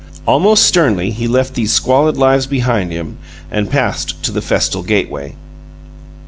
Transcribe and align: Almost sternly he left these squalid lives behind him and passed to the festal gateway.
Almost 0.25 0.65
sternly 0.65 1.11
he 1.11 1.27
left 1.27 1.53
these 1.53 1.71
squalid 1.71 2.17
lives 2.17 2.47
behind 2.47 2.91
him 2.91 3.19
and 3.51 3.69
passed 3.69 4.23
to 4.23 4.31
the 4.31 4.41
festal 4.41 4.81
gateway. 4.81 5.35